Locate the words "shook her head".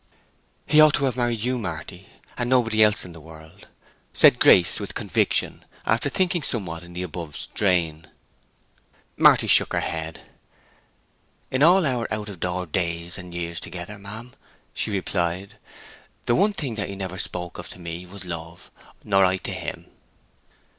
9.45-10.21